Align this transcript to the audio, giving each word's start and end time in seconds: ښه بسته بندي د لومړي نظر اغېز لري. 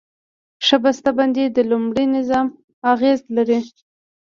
ښه 0.65 0.77
بسته 0.83 1.09
بندي 1.17 1.45
د 1.51 1.57
لومړي 1.69 2.05
نظر 2.15 2.45
اغېز 2.91 3.19
لري. 3.35 3.59